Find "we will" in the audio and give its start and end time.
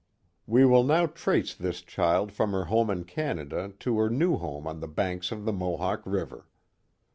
0.47-0.83